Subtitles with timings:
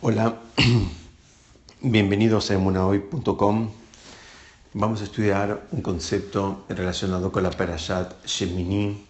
[0.00, 0.38] Hola,
[1.82, 3.68] bienvenidos a emunahoy.com.
[4.72, 9.04] Vamos a estudiar un concepto relacionado con la Parashat Shemini.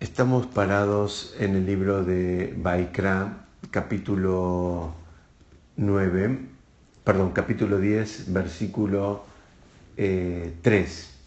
[0.00, 4.94] Estamos parados en el libro de Baikra, capítulo
[5.76, 6.40] 9,
[7.04, 9.26] perdón, capítulo 10, versículo
[9.94, 11.17] 3.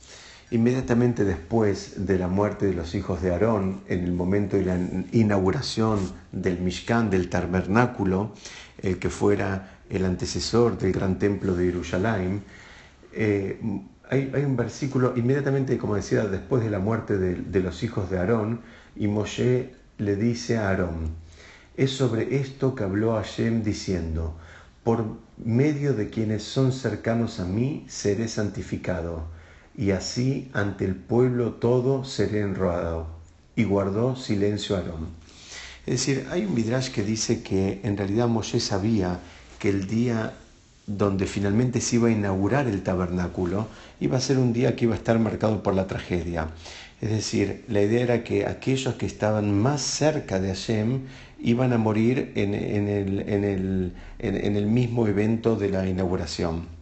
[0.52, 4.65] Eh, Inmediatamente después de la muerte de los hijos de Aarón, en el momento de
[4.65, 4.77] la
[5.13, 6.00] inauguración
[6.32, 8.33] del Mishkan, del tabernáculo,
[8.82, 12.43] el que fuera el antecesor del gran templo de Jerusalén,
[13.14, 13.60] eh,
[14.10, 18.19] hay, un versículo, inmediatamente, como decía, después de la muerte de, de los hijos de
[18.19, 18.61] Aarón,
[18.97, 21.15] y Moshe le dice a Aarón,
[21.77, 24.36] es sobre esto que habló Hashem diciendo,
[24.83, 25.05] por
[25.38, 29.39] medio de quienes son cercanos a mí seré santificado
[29.78, 33.08] y así ante el pueblo todo seré enroado.
[33.56, 35.08] Y guardó silencio Aarón.
[35.86, 39.19] Es decir, hay un midrash que dice que en realidad Moshe sabía
[39.59, 40.33] que el día
[40.86, 43.67] donde finalmente se iba a inaugurar el tabernáculo
[44.00, 46.50] iba a ser un día que iba a estar marcado por la tragedia.
[47.02, 51.02] Es decir, la idea era que aquellos que estaban más cerca de Hashem
[51.39, 52.53] iban a morir en
[54.56, 56.80] el mismo evento de la inauguración.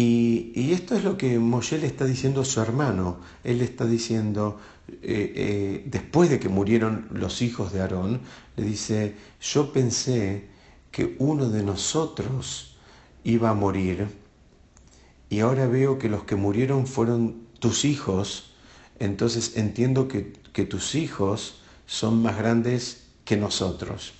[0.00, 3.18] Y, esto es lo que Moshe le está diciendo a su hermano.
[3.42, 8.20] Él le está diciendo, eh, eh, después de que murieron los hijos de Aarón,
[8.54, 10.50] le dice, yo pensé
[10.92, 12.76] que uno de nosotros
[13.24, 14.06] iba a morir
[15.30, 18.52] y ahora veo que los que murieron fueron tus hijos,
[19.00, 24.12] entonces entiendo que, tus hijos son más grandes que nosotros.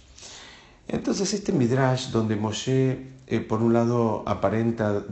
[0.89, 5.05] Entonces este Midrash, donde Moshe eh, por un lado aparenta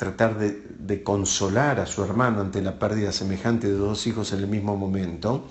[0.00, 4.46] tratar de, consolar a su hermano ante la pérdida semejante de dos hijos en el
[4.46, 5.44] mismo momento.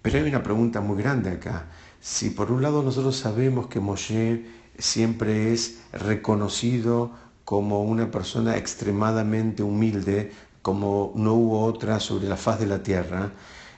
[0.00, 1.66] Pero hay una pregunta muy grande acá.
[2.00, 4.46] Si por un lado nosotros sabemos que Moshe
[4.78, 7.10] siempre es reconocido
[7.44, 13.32] como una persona extremadamente humilde, como no hubo otra sobre la faz de la tierra,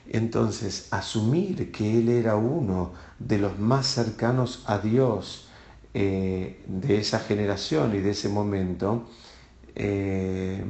[0.07, 5.49] entonces asumir que él era uno de los más cercanos a Dios
[5.93, 9.03] eh, de esa generación y de ese momento,
[9.79, 10.61] eh,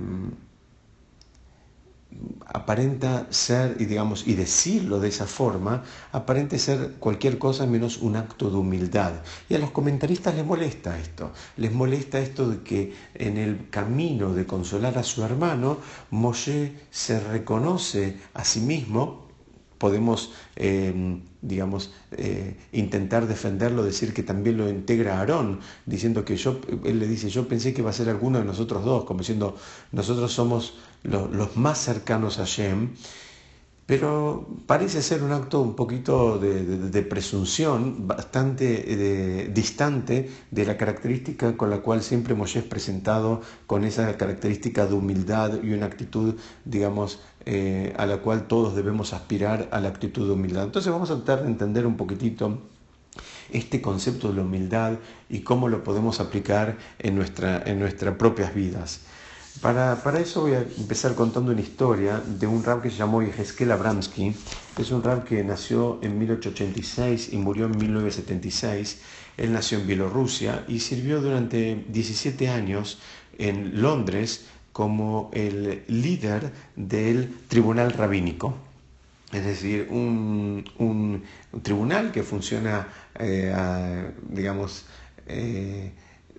[2.45, 8.15] aparenta ser, y digamos, y decirlo de esa forma, aparente ser cualquier cosa menos un
[8.15, 9.13] acto de humildad.
[9.47, 14.33] Y a los comentaristas les molesta esto, les molesta esto de que en el camino
[14.33, 15.77] de consolar a su hermano,
[16.11, 19.28] Moshe se reconoce a sí mismo
[19.79, 20.93] podemos, eh,
[21.41, 27.07] digamos, eh, intentar defenderlo, decir que también lo integra Aarón, diciendo que yo, él le
[27.07, 29.55] dice, yo pensé que iba a ser alguno de nosotros dos, como diciendo,
[29.91, 32.89] nosotros somos los, más cercanos a Shem,
[33.85, 41.57] pero parece ser un acto un poquito de, presunción, bastante eh, distante de la característica
[41.57, 46.35] con la cual siempre Moshe es presentado, con esa característica de humildad y una actitud,
[46.65, 47.19] digamos,
[47.51, 50.65] eh, a la cual todos debemos aspirar a la actitud de humildad.
[50.65, 52.59] Entonces vamos a tratar de entender un poquitito
[53.51, 54.99] este concepto de la humildad
[55.29, 58.99] y cómo lo podemos aplicar en, nuestra, en nuestras propias vidas.
[59.63, 63.71] Para, eso voy a empezar contando una historia de un rab que se llamó Yehezkel
[63.71, 64.35] Abramsky,
[64.77, 68.99] es un rab que nació en 1886 y murió en 1976.
[69.37, 72.99] Él nació en Bielorrusia y sirvió durante 17 años
[73.39, 74.45] en Londres
[74.79, 78.55] como el líder del tribunal rabínico.
[79.33, 80.63] Es decir, un,
[81.61, 82.87] tribunal que funciona,
[83.19, 84.85] eh, digamos,
[85.27, 85.91] eh,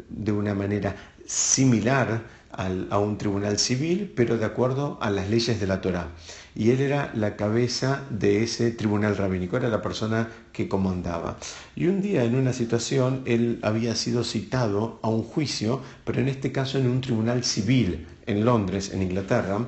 [0.09, 0.97] de una manera
[1.27, 6.09] similar a un tribunal civil, pero de acuerdo a las leyes de la Torá.
[6.55, 11.37] Y él era la cabeza de ese tribunal rabínico, era la persona que comandaba.
[11.77, 16.29] Y un día en una situación él había sido citado a un juicio, pero en
[16.29, 19.67] este caso en un tribunal civil en Londres, en Inglaterra,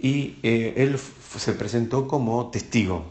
[0.00, 3.04] y eh, él se presentó como testigo.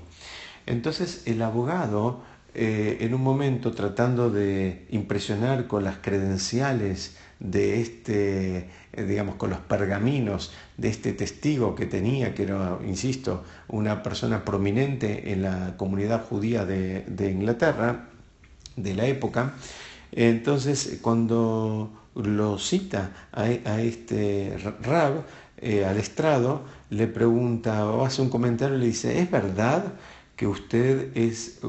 [0.66, 2.22] Entonces el abogado,
[2.53, 9.49] eh, en un momento tratando de impresionar con las credenciales de este, eh, digamos, con
[9.49, 15.75] los pergaminos de este testigo que tenía, que era, insisto, una persona prominente en la
[15.78, 18.09] comunidad judía de, Inglaterra
[18.75, 19.55] de la época.
[20.11, 23.50] Entonces, cuando lo cita a,
[23.82, 25.23] este rab,
[25.58, 29.94] eh, al estrado, le pregunta o hace un comentario y le dice, ¿es verdad
[30.35, 31.59] que usted es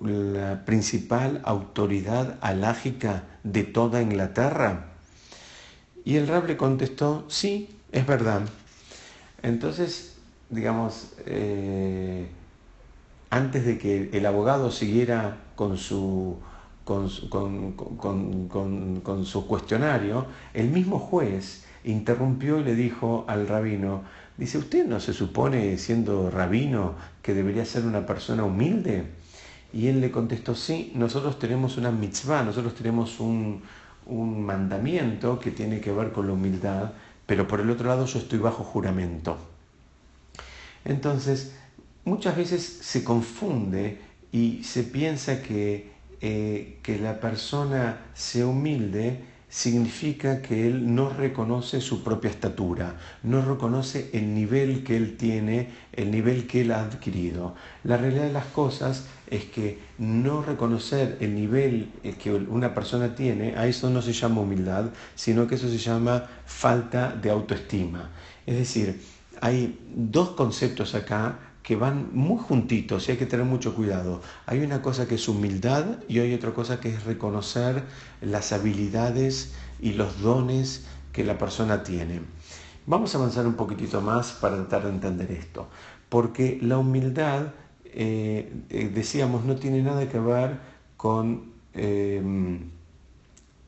[0.00, 4.92] la principal autoridad alágica de toda Inglaterra?
[6.04, 8.42] Y el rab le contestó, sí, es verdad.
[9.42, 10.16] Entonces,
[10.50, 12.26] digamos, eh,
[13.30, 16.38] antes de que el abogado siguiera con su
[16.84, 17.10] con,
[19.24, 24.02] su cuestionario, el mismo juez interrumpió y le dijo al rabino,
[24.36, 29.04] dice, ¿usted no se supone, siendo rabino, que debería ser una persona humilde?
[29.72, 33.62] Y él le contestó, sí, nosotros tenemos una mitzvah, nosotros tenemos un,
[34.06, 36.92] un mandamiento que tiene que ver con la humildad,
[37.26, 39.38] pero por el otro lado yo estoy bajo juramento.
[40.84, 41.54] Entonces,
[42.04, 44.00] muchas veces se confunde
[44.32, 45.91] y se piensa que,
[46.22, 53.42] eh, que la persona sea humilde significa que él no reconoce su propia estatura, no
[53.42, 57.54] reconoce el nivel que él tiene, el nivel que él ha adquirido.
[57.84, 63.14] La realidad de las cosas es que no reconocer el nivel eh, que una persona
[63.14, 64.86] tiene, a eso no se llama humildad,
[65.16, 68.10] sino que eso se llama falta de autoestima.
[68.46, 69.02] Es decir,
[69.40, 74.20] hay dos conceptos acá que van muy juntitos y hay que tener mucho cuidado.
[74.46, 77.84] Hay una cosa que es humildad y hay otra cosa que es reconocer
[78.20, 82.20] las habilidades y los dones que la persona tiene.
[82.86, 85.68] Vamos a avanzar un poquitito más para tratar de entender esto,
[86.08, 87.52] porque la humildad,
[87.84, 90.58] eh, eh, decíamos, no tiene nada que ver
[90.96, 92.60] con eh,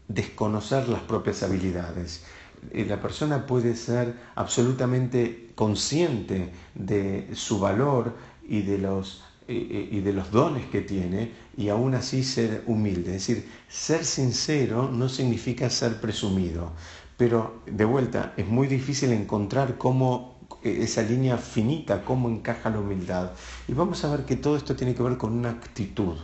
[0.08, 2.25] desconocer las propias habilidades.
[2.72, 8.14] La persona puede ser absolutamente consciente de su valor
[8.46, 12.62] y de los, eh, eh, y de los dones que tiene y aún así ser
[12.66, 13.16] humilde.
[13.16, 16.72] Es decir, ser sincero no significa ser presumido,
[17.16, 22.81] pero de vuelta es muy difícil encontrar cómo eh, esa línea finita, cómo encaja la
[22.81, 23.32] humildad.
[23.69, 26.17] Y vamos a ver que todo esto tiene que ver con una actitud.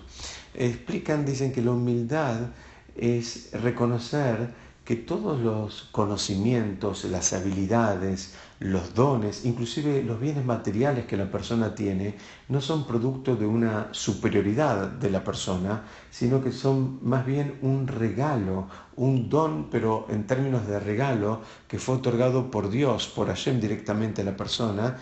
[0.54, 2.48] Explican, dicen que la humildad
[2.96, 4.52] es reconocer
[4.84, 11.74] que todos los conocimientos, las habilidades, los dones, inclusive los bienes materiales que la persona
[11.74, 12.16] tiene,
[12.48, 17.86] no son producto de una superioridad de la persona, sino que son más bien un
[17.86, 23.60] regalo, un don, pero en términos de regalo, que fue otorgado por Dios, por Hashem
[23.60, 24.98] directamente a la persona,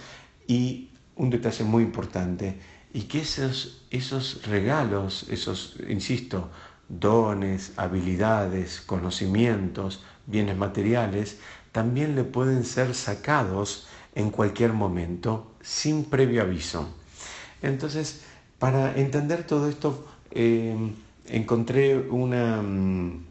[0.47, 2.61] y un detalle muy importante,
[2.93, 6.51] y que esos, esos regalos, esos, insisto,
[6.89, 11.39] dones, habilidades, conocimientos, bienes materiales,
[11.73, 16.89] también le pueden ser sacados en cualquier momento sin previo aviso.
[17.63, 18.23] Entonces,
[18.59, 20.77] para entender todo esto, eh,
[21.27, 23.25] encontré una, mm,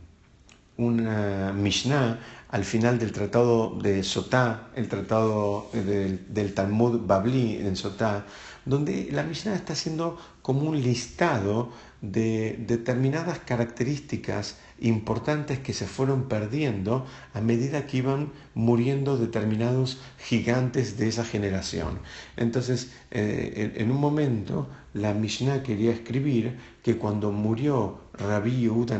[0.78, 2.20] una Mishnah
[2.50, 8.26] al final del tratado de Sotá, el tratado del, Talmud Babli en Sotá,
[8.66, 11.72] donde la Mishnah está haciendo como un listado
[12.02, 20.98] de determinadas características importantes que se fueron perdiendo a medida que iban muriendo determinados gigantes
[20.98, 22.00] de esa generación.
[22.38, 29.00] Entonces, eh, en un momento, la Mishnah quería escribir que cuando murió Rabbi Yehuda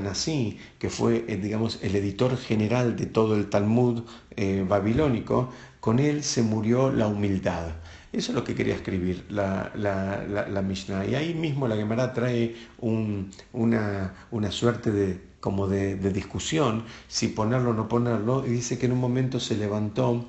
[0.80, 4.04] que fue, eh, digamos, el editor general de todo el Talmud
[4.36, 5.50] eh, babilónico,
[5.80, 7.72] con él se murió la humildad.
[8.14, 11.06] Eso es lo que quería escribir la, Mishnah.
[11.06, 14.12] Y ahí mismo la Gemara trae una,
[14.50, 19.00] suerte de, como de, discusión, si ponerlo o no ponerlo, y dice que en un
[19.00, 20.26] momento se levantó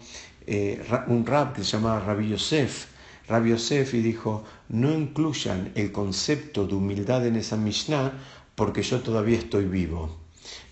[0.47, 2.87] eh, un rab que se llamaba Rabbi Yosef,
[3.29, 8.13] Rabbi Yosef y dijo, no incluyan el concepto de humildad en esa Mishnah
[8.55, 10.17] porque yo todavía estoy vivo.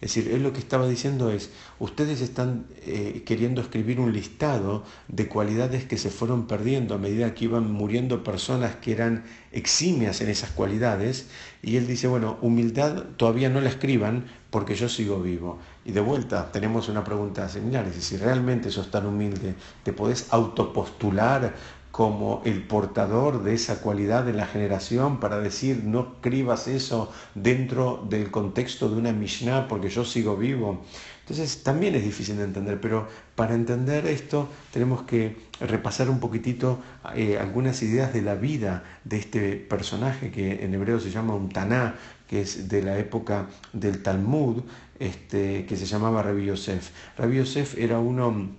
[0.00, 4.85] Es decir, él lo que estaba diciendo es, ustedes están eh, queriendo escribir un listado
[5.09, 10.21] de cualidades que se fueron perdiendo a medida que iban muriendo personas que eran eximias
[10.21, 11.28] en esas cualidades,
[11.62, 15.59] y él dice, bueno, humildad todavía no la escriban porque yo sigo vivo.
[15.85, 20.26] Y de vuelta tenemos una pregunta similar, es si realmente sos tan humilde, ¿te podés
[20.31, 21.54] autopostular
[21.97, 28.05] como el portador de esa cualidad de la generación para decir no escribas eso dentro
[28.11, 30.85] del contexto de una Mishnah porque yo sigo vivo.
[31.21, 36.81] Entonces también es difícil de entender, pero para entender esto tenemos que repasar un poquitito
[37.15, 41.49] eh, algunas ideas de la vida de este personaje que en hebreo se llama un
[41.49, 41.95] Taná,
[42.29, 44.65] que es de la época del Talmud,
[44.99, 46.91] este, que se llamaba Rabbi Yosef.
[47.17, 48.50] Rabbi Yosef era uno,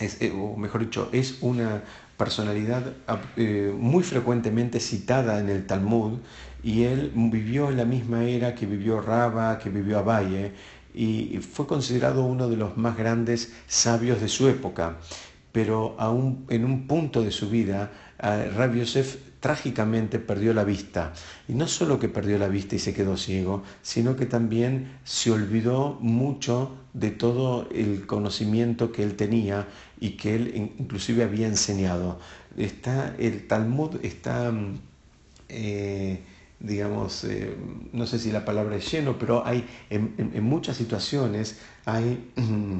[0.00, 1.82] eh, o mejor dicho, es una
[2.16, 2.92] personalidad
[3.36, 6.18] eh, muy frecuentemente citada en el Talmud,
[6.62, 10.52] y él vivió en la misma era que vivió Raba, que vivió Abaye,
[10.94, 14.96] y fue considerado uno de los más grandes sabios de su época.
[15.50, 21.12] Pero aún en un punto de su vida, Rabbi Yosef trágicamente perdió la vista.
[21.48, 25.30] Y no solo que perdió la vista y se quedó ciego, sino que también se
[25.30, 29.68] olvidó mucho de todo el conocimiento que él tenía
[30.00, 32.18] y que él inclusive había enseñado.
[32.56, 34.78] Está, el Talmud está mm,
[35.48, 36.22] eh,
[36.60, 37.56] digamos, eh,
[37.92, 42.78] no sé si la palabra es lleno, pero hay en, muchas situaciones hay mm,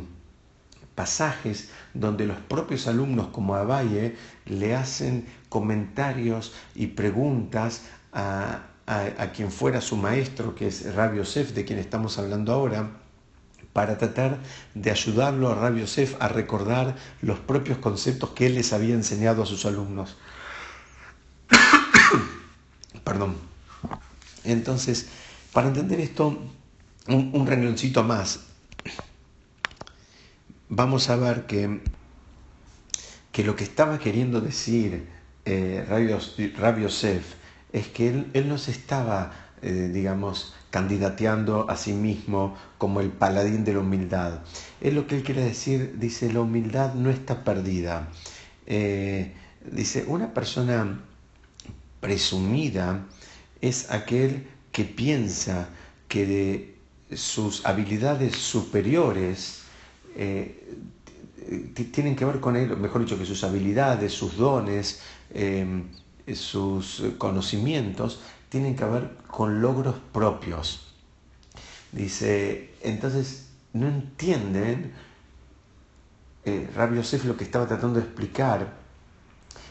[0.95, 4.17] pasajes donde los propios alumnos como Abaye
[4.47, 11.53] le hacen comentarios y preguntas a, a, quien fuera su maestro, que es Rabbi Yosef,
[11.53, 12.91] de quien estamos hablando ahora,
[13.75, 14.39] para tratar
[14.75, 19.43] de ayudarlo a Rabbi Yosef a recordar los propios conceptos que él les había enseñado
[19.43, 20.17] a sus alumnos.
[23.05, 23.37] Perdón.
[24.45, 25.09] Entonces,
[25.53, 26.41] para entender esto,
[27.09, 28.41] un, un más,
[30.69, 31.81] vamos a ver que,
[33.33, 35.09] que lo que estaba queriendo decir
[35.45, 37.35] eh, Rabbi Yosef
[37.73, 43.11] es que él, él no se estaba, eh, digamos, candidateando a sí mismo como el
[43.11, 44.41] paladín de la humildad.
[44.81, 48.09] Es lo que él quiere decir, dice, la humildad no está perdida.
[48.67, 49.35] Eh,
[49.71, 51.01] dice, una persona
[52.01, 53.07] presumida
[53.61, 55.69] es aquel que piensa
[56.09, 56.75] que
[57.15, 59.63] sus habilidades superiores
[60.17, 60.75] eh,
[61.93, 65.03] tienen que ver con él, mejor dicho, que sus habilidades, sus dones,
[65.33, 65.85] em,
[66.35, 68.19] sus conocimientos
[68.55, 70.87] tienen que ver con logros propios.
[71.91, 74.93] Dice, entonces no entienden,
[76.45, 78.75] eh, Rabbi Yosef lo que estaba tratando de explicar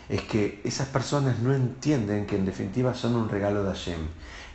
[0.09, 4.01] es que esas personas no entienden que en definitiva son un regalo de Hashem.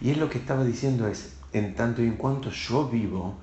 [0.03, 3.39] Y él lo que estaba diciendo es, en tanto y en cuanto yo vivo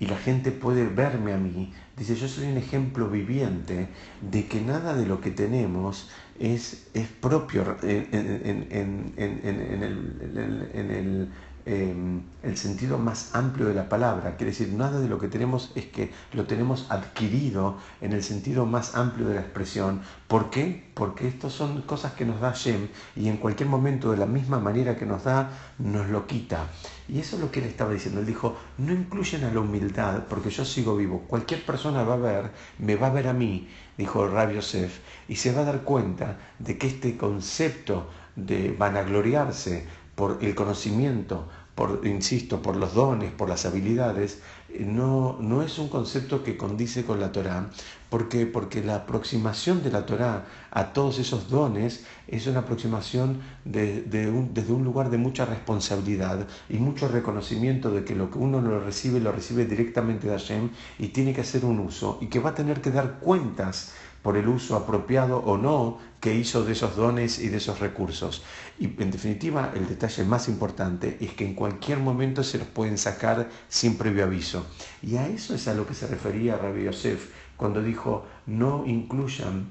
[0.00, 3.88] y la gente puede verme a mí, dice, yo soy un ejemplo viviente
[4.20, 11.30] de que nada de lo que tenemos es, es propio en, en el
[11.70, 14.36] Em, el sentido más amplio de la palabra.
[14.36, 18.64] Quiere decir, nada de lo que tenemos es que lo tenemos adquirido en el sentido
[18.64, 20.00] más amplio de la expresión.
[20.28, 20.90] ¿Por qué?
[20.94, 24.58] Porque estas son cosas que nos da Shem y en cualquier momento de la misma
[24.58, 26.68] manera que nos da, nos lo quita.
[27.06, 28.20] Y eso es lo que él estaba diciendo.
[28.20, 31.24] Él dijo, no incluyen a la humildad porque yo sigo vivo.
[31.28, 35.36] Cualquier persona va a ver, me va a ver a mí, dijo Rabbi Yosef, y
[35.36, 41.46] se va a dar cuenta de que este concepto de vanagloriarse por el conocimiento,
[41.76, 46.56] por, insisto, por los dones, por las habilidades, eh, no, no es un concepto que
[46.56, 47.70] condice con la Torá.
[48.10, 54.02] ¿Por Porque la aproximación de la Torá a todos esos dones es una aproximación de,
[54.02, 58.80] desde un lugar de mucha responsabilidad y mucho reconocimiento de que lo que uno lo
[58.80, 62.50] recibe, lo recibe directamente de Hashem y tiene que hacer un uso y que va
[62.50, 63.92] a tener que dar cuentas
[64.28, 68.42] por el uso apropiado o no que hizo de esos dones y de esos recursos.
[68.78, 72.98] Y en definitiva, el detalle más importante es que en cualquier momento se los pueden
[72.98, 74.66] sacar sin previo aviso.
[75.02, 79.70] Y a eso es a lo que se refería Rabbi Yosef cuando dijo, no incluyan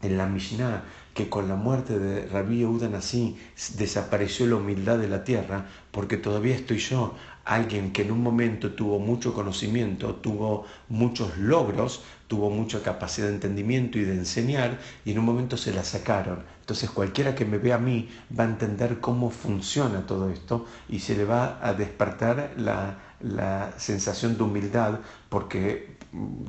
[0.00, 3.36] en la Mishnah que con la muerte de Rabbi Yehuda Nassi
[3.76, 8.72] desapareció la humildad de la tierra, porque todavía estoy yo, alguien que en un momento
[8.72, 15.12] tuvo mucho conocimiento, tuvo muchos logros, tuvo mucha capacidad de entendimiento y de enseñar, y
[15.12, 16.44] en un momento se la sacaron.
[16.60, 18.08] Entonces cualquiera que me vea a mí
[18.38, 23.72] va a entender cómo funciona todo esto y se le va a despertar la, la
[23.78, 25.98] sensación de humildad porque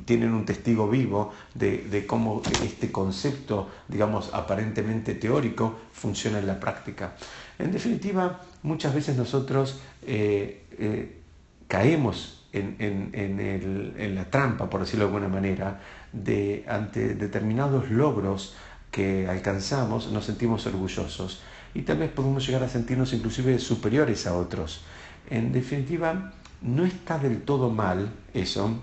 [0.04, 7.14] tienen un testigo vivo de, cómo este concepto, digamos, aparentemente teórico, funciona en la práctica.
[7.58, 11.20] En definitiva, muchas veces nosotros eh, eh,
[11.68, 15.80] caemos en, la trampa, por decirlo de alguna manera,
[16.12, 18.54] de ante determinados logros
[18.90, 21.42] que alcanzamos, nos sentimos orgullosos
[21.74, 24.82] y tal vez podemos llegar a sentirnos inclusive superiores a otros.
[25.28, 28.80] En definitiva, no está del todo mal eso,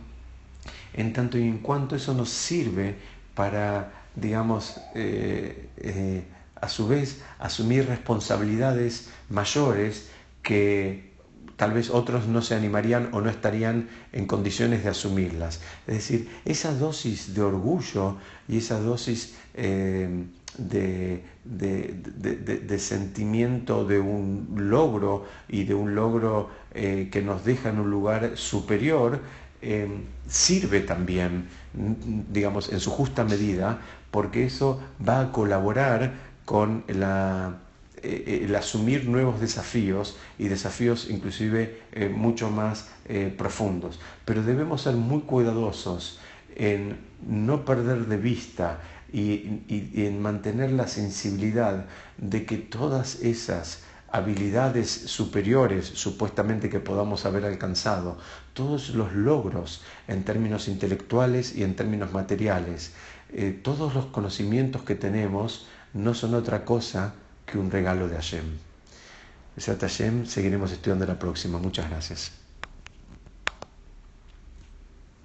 [0.93, 2.95] en tanto y en cuanto eso nos sirve
[3.35, 6.23] para, digamos, eh, eh,
[6.55, 10.09] a su vez, asumir responsabilidades mayores
[10.41, 11.13] que
[11.57, 15.59] tal vez otros no se animarían o no estarían en condiciones de asumirlas.
[15.87, 18.15] Es decir, esa dosis de orgullo
[18.47, 20.25] y esa dosis eh,
[20.57, 27.91] de, de, sentimiento de un logro y de un logro que nos deja en un
[27.91, 29.19] lugar superior,
[29.61, 31.47] Em, sirve también,
[32.31, 33.79] digamos, en su justa medida,
[34.11, 36.13] porque eso va a colaborar
[36.45, 37.57] con la,
[38.03, 43.99] eh, el asumir nuevos desafíos y desafíos inclusive eh, mucho más eh, profundos.
[44.25, 46.19] Pero debemos ser muy cuidadosos
[46.55, 48.79] en no perder de vista
[49.13, 49.61] y
[49.95, 51.85] en mantener la sensibilidad
[52.17, 58.17] de que todas esas habilidades superiores supuestamente que podamos haber alcanzado,
[58.53, 62.93] todos los logros en términos intelectuales y en términos materiales,
[63.33, 67.15] eh, todos los conocimientos que tenemos no son otra cosa
[67.47, 68.45] que un regalo de Hashem.
[69.57, 71.57] Hashem, seguiremos estudiando la próxima.
[71.57, 72.46] Muchas gracias.